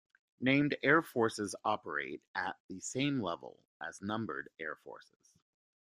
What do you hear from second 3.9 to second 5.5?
Numbered Air Forces.